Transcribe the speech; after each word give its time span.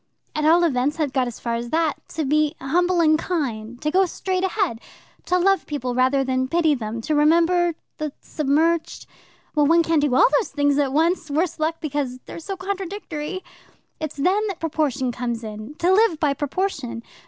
At 0.35 0.45
all 0.45 0.63
events, 0.63 0.99
I've 0.99 1.13
got 1.13 1.27
as 1.27 1.39
far 1.39 1.53
as 1.53 1.69
that. 1.69 1.93
To 2.15 2.25
be 2.25 2.55
humble 2.59 3.01
and 3.01 3.19
kind, 3.19 3.79
to 3.83 3.91
go 3.91 4.07
straight 4.07 4.43
ahead, 4.43 4.81
to 5.25 5.37
love 5.37 5.67
people 5.67 5.93
rather 5.93 6.23
than 6.23 6.47
pity 6.47 6.73
them, 6.73 7.01
to 7.01 7.13
remember 7.13 7.75
the 7.99 8.11
submerged 8.19 9.05
well, 9.53 9.67
one 9.67 9.83
can't 9.83 10.01
do 10.01 10.15
all 10.15 10.25
these 10.39 10.49
things 10.49 10.79
at 10.79 10.91
once, 10.91 11.29
worse 11.29 11.59
luck, 11.59 11.75
because 11.81 12.17
they're 12.25 12.39
so 12.39 12.57
contradictory. 12.57 13.43
It's 13.99 14.17
then 14.17 14.47
that 14.47 14.59
proportion 14.59 15.11
comes 15.11 15.43
in 15.43 15.75
to 15.75 15.93
live 15.93 16.19
by 16.19 16.33
proportion. 16.33 17.03